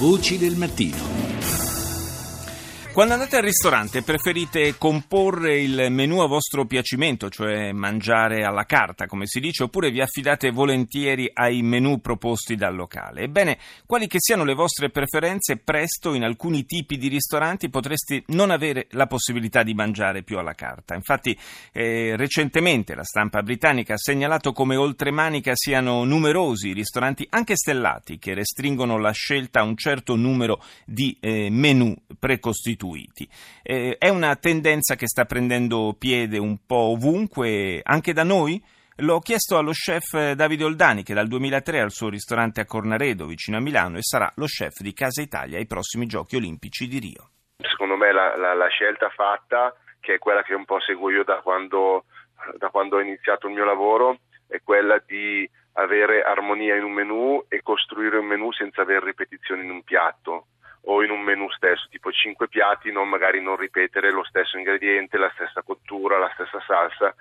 Voci 0.00 0.38
del 0.38 0.56
mattino. 0.56 1.19
Quando 2.92 3.14
andate 3.14 3.36
al 3.36 3.44
ristorante 3.44 4.02
preferite 4.02 4.76
comporre 4.76 5.60
il 5.60 5.86
menù 5.90 6.18
a 6.18 6.26
vostro 6.26 6.66
piacimento, 6.66 7.30
cioè 7.30 7.70
mangiare 7.70 8.42
alla 8.42 8.64
carta, 8.64 9.06
come 9.06 9.26
si 9.26 9.38
dice, 9.38 9.62
oppure 9.62 9.92
vi 9.92 10.00
affidate 10.00 10.50
volentieri 10.50 11.30
ai 11.32 11.62
menù 11.62 12.00
proposti 12.00 12.56
dal 12.56 12.74
locale? 12.74 13.22
Ebbene, 13.22 13.58
quali 13.86 14.08
che 14.08 14.18
siano 14.18 14.42
le 14.42 14.54
vostre 14.54 14.90
preferenze, 14.90 15.56
presto 15.56 16.14
in 16.14 16.24
alcuni 16.24 16.64
tipi 16.64 16.98
di 16.98 17.06
ristoranti 17.06 17.70
potreste 17.70 18.24
non 18.26 18.50
avere 18.50 18.88
la 18.90 19.06
possibilità 19.06 19.62
di 19.62 19.72
mangiare 19.72 20.24
più 20.24 20.38
alla 20.38 20.54
carta. 20.54 20.96
Infatti, 20.96 21.38
eh, 21.72 22.16
recentemente 22.16 22.96
la 22.96 23.04
stampa 23.04 23.40
britannica 23.42 23.94
ha 23.94 23.98
segnalato 23.98 24.52
come 24.52 24.74
oltremanica 24.74 25.52
siano 25.54 26.02
numerosi 26.04 26.70
i 26.70 26.74
ristoranti, 26.74 27.24
anche 27.30 27.54
stellati, 27.54 28.18
che 28.18 28.34
restringono 28.34 28.98
la 28.98 29.12
scelta 29.12 29.60
a 29.60 29.64
un 29.64 29.76
certo 29.76 30.16
numero 30.16 30.60
di 30.84 31.16
eh, 31.20 31.48
menù 31.50 31.96
precostituiti 32.18 32.78
costituiti. 32.80 33.28
Eh, 33.62 33.96
è 33.98 34.08
una 34.08 34.34
tendenza 34.36 34.94
che 34.94 35.06
sta 35.06 35.26
prendendo 35.26 35.94
piede 35.98 36.38
un 36.38 36.64
po' 36.66 36.92
ovunque, 36.92 37.80
anche 37.82 38.12
da 38.12 38.24
noi? 38.24 38.62
L'ho 39.02 39.20
chiesto 39.20 39.56
allo 39.56 39.70
chef 39.70 40.32
Davide 40.32 40.64
Oldani, 40.64 41.02
che 41.02 41.14
dal 41.14 41.26
2003 41.26 41.80
ha 41.80 41.84
il 41.84 41.90
suo 41.90 42.08
ristorante 42.08 42.60
a 42.60 42.66
Cornaredo, 42.66 43.26
vicino 43.26 43.56
a 43.56 43.60
Milano, 43.60 43.96
e 43.96 44.02
sarà 44.02 44.30
lo 44.36 44.44
chef 44.44 44.80
di 44.80 44.92
Casa 44.92 45.22
Italia 45.22 45.58
ai 45.58 45.66
prossimi 45.66 46.06
Giochi 46.06 46.36
Olimpici 46.36 46.86
di 46.86 46.98
Rio. 46.98 47.30
Secondo 47.56 47.96
me 47.96 48.12
la, 48.12 48.36
la, 48.36 48.54
la 48.54 48.68
scelta 48.68 49.08
fatta, 49.08 49.74
che 50.00 50.14
è 50.14 50.18
quella 50.18 50.42
che 50.42 50.54
un 50.54 50.66
po' 50.66 50.80
seguo 50.80 51.10
io 51.10 51.24
da 51.24 51.40
quando, 51.40 52.04
da 52.58 52.68
quando 52.68 52.96
ho 52.96 53.00
iniziato 53.00 53.46
il 53.46 53.54
mio 53.54 53.64
lavoro, 53.64 54.18
è 54.46 54.60
quella 54.62 55.02
di 55.06 55.48
avere 55.74 56.22
armonia 56.22 56.76
in 56.76 56.84
un 56.84 56.92
menù 56.92 57.42
e 57.48 57.62
costruire 57.62 58.18
un 58.18 58.26
menù 58.26 58.52
senza 58.52 58.82
avere 58.82 59.06
ripetizioni 59.06 59.64
in 59.64 59.70
un 59.70 59.82
piatto 59.82 60.48
o 60.82 61.02
in 61.02 61.10
un 61.10 61.20
menù 61.20 61.50
stesso, 61.50 61.86
tipo 61.90 62.10
5 62.10 62.48
piatti, 62.48 62.90
non 62.92 63.08
magari 63.08 63.40
non 63.42 63.56
ripetere 63.56 64.10
lo 64.10 64.24
stesso 64.24 64.56
ingrediente, 64.56 65.18
la 65.18 65.30
stessa 65.34 65.62
cottura, 65.62 66.18
la 66.18 66.30
stessa 66.34 66.60
salsa. 66.66 67.14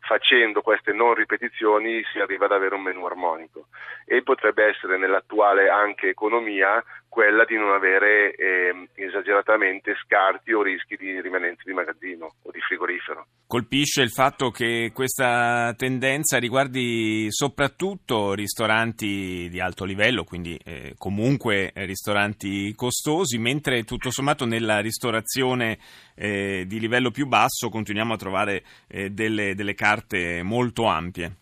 Facendo 0.00 0.62
queste 0.62 0.92
non 0.92 1.14
ripetizioni 1.14 2.02
si 2.10 2.18
arriva 2.18 2.46
ad 2.46 2.52
avere 2.52 2.74
un 2.74 2.82
menù 2.82 3.04
armonico 3.04 3.66
e 4.06 4.22
potrebbe 4.22 4.64
essere 4.64 4.96
nell'attuale 4.96 5.68
anche 5.68 6.08
economia 6.08 6.82
quella 7.08 7.44
di 7.44 7.56
non 7.56 7.72
avere 7.72 8.34
eh, 8.34 8.88
esageratamente 8.94 9.94
scarti 10.04 10.52
o 10.52 10.62
rischi 10.62 10.96
di 10.96 11.20
rimanenza 11.20 11.62
di 11.64 11.72
magazzino 11.72 12.26
o 12.42 12.50
di 12.50 12.60
frigorifero. 12.60 13.26
Colpisce 13.46 14.02
il 14.02 14.10
fatto 14.10 14.50
che 14.50 14.92
questa 14.94 15.74
tendenza 15.76 16.38
riguardi 16.38 17.26
soprattutto 17.30 18.34
ristoranti 18.34 19.48
di 19.50 19.58
alto 19.58 19.84
livello, 19.84 20.24
quindi 20.24 20.58
eh, 20.64 20.94
comunque 20.98 21.72
ristoranti 21.74 22.74
costosi, 22.74 23.38
mentre 23.38 23.84
tutto 23.84 24.10
sommato 24.10 24.44
nella 24.44 24.80
ristorazione 24.80 25.78
eh, 26.14 26.64
di 26.66 26.78
livello 26.78 27.10
più 27.10 27.26
basso 27.26 27.68
continuiamo 27.68 28.14
a 28.14 28.18
trovare 28.18 28.62
eh, 28.86 29.10
delle, 29.10 29.54
delle 29.54 29.74
carte 29.74 30.42
molto 30.42 30.84
ampie 30.84 31.32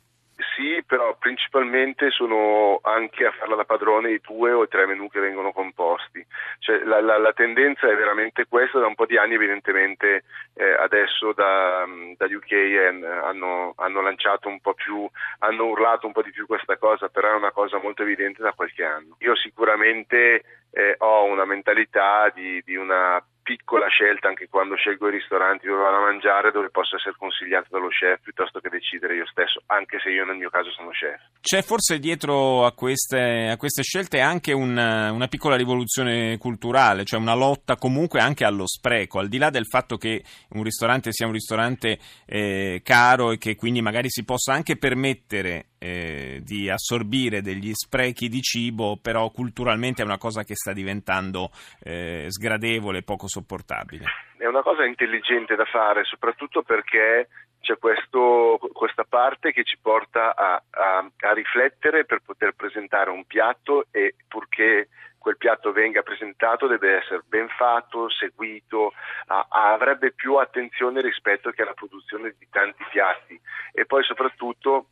però 0.87 1.17
principalmente 1.19 2.11
sono 2.11 2.81
anche 2.83 3.27
a 3.27 3.33
farla 3.33 3.57
da 3.57 3.65
padrone 3.65 4.13
i 4.13 4.21
due 4.21 4.53
o 4.53 4.67
tre 4.69 4.87
menù 4.87 5.09
che 5.09 5.21
vengono 5.21 5.53
composti. 5.53 6.25
Cioè, 6.59 6.85
la, 6.85 7.01
la, 7.01 7.19
la, 7.19 7.33
tendenza 7.33 7.89
è 7.89 7.95
veramente 7.95 8.47
questa, 8.49 8.79
da 8.79 8.87
un 8.87 8.95
po' 8.95 9.07
di 9.07 9.19
anni 9.19 9.35
evidentemente 9.35 10.25
eh, 10.55 10.73
adesso 10.73 11.33
da, 11.33 11.85
da 12.17 12.27
UK 12.27 12.53
eh, 12.53 12.87
hanno, 12.87 13.75
hanno, 13.77 14.01
lanciato 14.01 14.49
un 14.49 14.61
po' 14.61 14.75
più, 14.75 15.09
hanno 15.41 15.65
urlato 15.67 16.07
un 16.07 16.13
po' 16.13 16.23
di 16.23 16.31
più 16.31 16.47
questa 16.47 16.77
cosa, 16.79 17.09
però 17.09 17.33
è 17.33 17.37
una 17.37 17.53
cosa 17.53 17.79
molto 17.79 18.03
evidente 18.03 18.43
da 18.43 18.53
qualche 18.53 18.85
anno. 18.85 19.17
Io 19.19 19.37
sicuramente 19.37 20.43
eh, 20.71 20.95
ho 20.99 21.25
una 21.25 21.45
mentalità 21.45 22.31
di, 22.35 22.63
di 22.65 22.77
una 22.77 23.23
piccola 23.47 23.87
scelta 23.87 24.27
anche 24.27 24.49
quando 24.51 24.75
scelgo 24.75 25.07
i 25.07 25.13
ristoranti 25.13 25.69
dove 25.69 25.81
vado 25.81 25.99
a 25.99 26.11
mangiare 26.11 26.51
dove 26.51 26.69
posso 26.69 26.97
essere 26.97 27.15
consigliato 27.17 27.69
dallo 27.71 27.87
chef 27.87 28.21
piuttosto 28.21 28.59
che 28.59 28.69
decidere 28.69 29.15
io 29.15 29.27
stesso, 29.27 29.63
anche 29.67 30.01
se 30.03 30.11
io 30.11 30.25
nel 30.25 30.35
mio 30.35 30.51
caso 30.51 30.73
sono 30.73 30.91
chef. 30.91 31.21
C'è 31.41 31.63
forse 31.63 32.01
dietro 32.01 32.67
a 32.67 32.73
queste, 32.73 33.47
a 33.49 33.57
queste 33.57 33.85
scelte 33.85 34.19
anche 34.19 34.53
una, 34.53 35.13
una, 35.13 35.29
piccola 35.29 35.55
rivoluzione 35.55 36.39
culturale, 36.39 37.05
cioè 37.05 37.21
una 37.21 37.37
lotta 37.37 37.77
comunque 37.77 38.19
anche 38.19 38.45
allo 38.45 38.67
spreco, 38.67 39.21
al 39.21 39.29
di 39.29 39.39
là 39.39 39.51
del 39.51 39.67
fatto 39.67 39.97
che 39.97 40.25
un 40.51 40.65
ristorante 40.65 41.13
sia 41.13 41.27
un 41.27 41.33
ristorante 41.33 42.01
eh, 42.27 42.81
caro 42.83 43.31
e 43.31 43.39
che 43.39 43.55
quindi 43.55 43.81
magari 43.81 44.11
si 44.11 44.25
possa 44.25 44.55
anche 44.55 44.77
permettere 44.77 45.67
eh, 45.79 46.41
di 46.43 46.69
assorbire 46.69 47.43
degli 47.43 47.73
sprechi 47.73 48.29
di 48.29 48.41
cibo, 48.41 48.99
però 49.01 49.31
culturalmente 49.31 50.03
è 50.03 50.05
una 50.05 50.19
cosa 50.19 50.43
che 50.43 50.57
sta 50.57 50.73
diventando 50.73 51.51
eh, 51.83 52.27
sgradevole, 52.29 53.03
poco 53.03 53.29
sopportabile. 53.37 54.05
È 54.39 54.47
una 54.47 54.63
cosa 54.63 54.85
intelligente 54.85 55.55
da 55.57 55.65
fare, 55.65 56.05
soprattutto 56.05 56.63
perché 56.63 57.29
c'è 57.61 57.79
questo, 57.79 58.59
questa 58.73 59.05
parte 59.05 59.53
che 59.53 59.65
ci 59.65 59.77
porta 59.81 60.35
a, 60.35 60.63
a, 60.71 61.11
a 61.21 61.33
riflettere 61.33 62.05
per 62.05 62.21
poter 62.25 62.53
presentare 62.53 63.11
un 63.11 63.25
piatto 63.25 63.87
e 63.91 64.15
purché 64.29 64.89
quel 65.19 65.37
piatto 65.37 65.73
venga 65.73 66.03
presentato 66.03 66.69
deve 66.69 66.99
essere 66.99 67.23
ben 67.27 67.49
fatto, 67.49 68.09
seguito, 68.09 68.93
a, 69.27 69.47
a, 69.49 69.73
avrebbe 69.73 70.13
più 70.13 70.37
attenzione 70.37 71.01
rispetto 71.01 71.51
che 71.51 71.63
alla 71.63 71.75
produzione 71.75 72.35
di 72.39 72.47
tanti 72.49 72.85
piatti 72.91 73.39
e 73.73 73.85
poi 73.87 74.05
soprattutto 74.05 74.87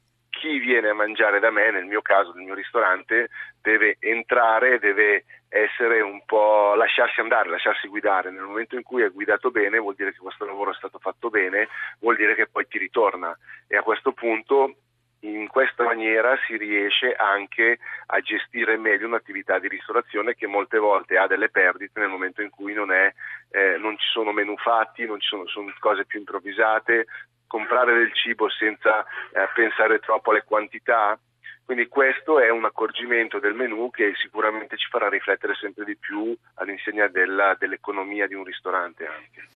chi 0.44 0.58
viene 0.58 0.90
a 0.90 0.94
mangiare 0.94 1.40
da 1.40 1.50
me, 1.50 1.70
nel 1.70 1.86
mio 1.86 2.02
caso, 2.02 2.34
nel 2.34 2.44
mio 2.44 2.54
ristorante, 2.54 3.30
deve 3.62 3.96
entrare, 3.98 4.78
deve 4.78 5.24
essere 5.48 6.02
un 6.02 6.22
po' 6.26 6.74
lasciarsi 6.74 7.20
andare, 7.20 7.48
lasciarsi 7.48 7.88
guidare. 7.88 8.30
Nel 8.30 8.42
momento 8.42 8.76
in 8.76 8.82
cui 8.82 9.02
è 9.02 9.10
guidato 9.10 9.50
bene, 9.50 9.78
vuol 9.78 9.94
dire 9.94 10.12
che 10.12 10.18
questo 10.18 10.44
lavoro 10.44 10.72
è 10.72 10.74
stato 10.74 10.98
fatto 10.98 11.30
bene, 11.30 11.68
vuol 12.00 12.16
dire 12.16 12.34
che 12.34 12.46
poi 12.46 12.66
ti 12.68 12.76
ritorna. 12.76 13.34
E 13.66 13.78
a 13.78 13.82
questo 13.82 14.12
punto 14.12 14.74
in 15.20 15.48
questa 15.48 15.84
maniera 15.84 16.36
si 16.46 16.58
riesce 16.58 17.14
anche 17.14 17.78
a 18.08 18.20
gestire 18.20 18.76
meglio 18.76 19.06
un'attività 19.06 19.58
di 19.58 19.68
ristorazione 19.68 20.34
che 20.34 20.46
molte 20.46 20.76
volte 20.76 21.16
ha 21.16 21.26
delle 21.26 21.48
perdite 21.48 22.00
nel 22.00 22.10
momento 22.10 22.42
in 22.42 22.50
cui 22.50 22.74
non, 22.74 22.92
è, 22.92 23.10
eh, 23.48 23.78
non 23.78 23.96
ci 23.96 24.06
sono 24.12 24.32
menù 24.32 24.54
fatti, 24.58 25.06
non 25.06 25.18
ci 25.20 25.28
sono, 25.28 25.46
sono 25.46 25.72
cose 25.78 26.04
più 26.04 26.18
improvvisate, 26.18 27.06
comprare 27.54 27.94
del 27.94 28.12
cibo 28.12 28.48
senza 28.48 29.04
eh, 29.32 29.48
pensare 29.54 30.00
troppo 30.00 30.30
alle 30.30 30.42
quantità. 30.42 31.16
Quindi 31.64 31.86
questo 31.86 32.40
è 32.40 32.50
un 32.50 32.64
accorgimento 32.64 33.38
del 33.38 33.54
menù 33.54 33.90
che 33.90 34.12
sicuramente 34.16 34.76
ci 34.76 34.88
farà 34.90 35.08
riflettere 35.08 35.54
sempre 35.54 35.84
di 35.84 35.96
più 35.96 36.36
all'insegna 36.54 37.06
della, 37.06 37.54
dell'economia 37.56 38.26
di 38.26 38.34
un 38.34 38.42
ristorante 38.42 39.06
anche. 39.06 39.48